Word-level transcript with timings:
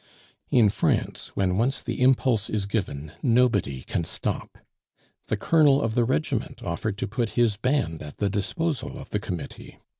In 0.49 0.69
France, 0.71 1.27
when 1.35 1.59
once 1.59 1.83
the 1.83 2.01
impulse 2.01 2.49
is 2.49 2.65
given, 2.65 3.11
nobody 3.21 3.83
can 3.83 4.03
stop. 4.03 4.57
The 5.27 5.37
colonel 5.37 5.79
of 5.79 5.93
the 5.93 6.05
regiment 6.05 6.63
offered 6.63 6.97
to 6.97 7.07
put 7.07 7.37
his 7.37 7.55
band 7.55 8.01
at 8.01 8.17
the 8.17 8.27
disposal 8.27 8.97
of 8.97 9.11
the 9.11 9.19
committee. 9.19 9.77